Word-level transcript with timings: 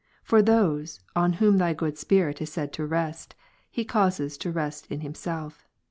For 0.23 0.41
those, 0.41 0.99
on 1.15 1.33
whom"; 1.33 1.57
Thy 1.59 1.75
good 1.75 1.95
Spirit 1.95 2.41
is 2.41 2.51
said 2.51 2.73
to 2.73 2.87
rest, 2.87 3.35
He 3.69 3.85
causes 3.85 4.35
to 4.39 4.51
rest 4.51 4.87
in 4.87 5.01
Himself, 5.01 5.59
u, 5.59 5.59
25. 5.59 5.67